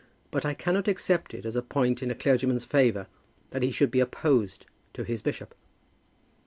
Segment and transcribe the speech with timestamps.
[0.31, 3.05] But I cannot accept it as a point in a clergyman's favour,
[3.51, 5.53] that he should be opposed to his bishop."